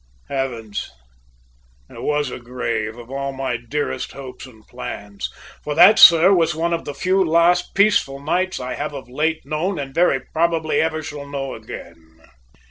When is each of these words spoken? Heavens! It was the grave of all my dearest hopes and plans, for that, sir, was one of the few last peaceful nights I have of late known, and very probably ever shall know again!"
Heavens! 0.29 0.89
It 1.87 2.01
was 2.01 2.29
the 2.29 2.39
grave 2.39 2.97
of 2.97 3.11
all 3.11 3.31
my 3.33 3.55
dearest 3.55 4.13
hopes 4.13 4.47
and 4.47 4.65
plans, 4.65 5.31
for 5.63 5.75
that, 5.75 5.99
sir, 5.99 6.33
was 6.33 6.55
one 6.55 6.73
of 6.73 6.85
the 6.85 6.95
few 6.95 7.23
last 7.23 7.75
peaceful 7.75 8.19
nights 8.19 8.59
I 8.59 8.73
have 8.73 8.95
of 8.95 9.07
late 9.07 9.45
known, 9.45 9.77
and 9.77 9.93
very 9.93 10.19
probably 10.19 10.81
ever 10.81 11.03
shall 11.03 11.27
know 11.27 11.53
again!" 11.53 12.19